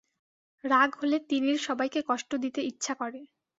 [0.63, 3.19] রাগ হলে তিনিীর সবাইকে কষ্ট দিতে ইচ্ছা করে।